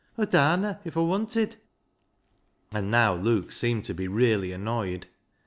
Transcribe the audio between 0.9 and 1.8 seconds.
Aw wanted.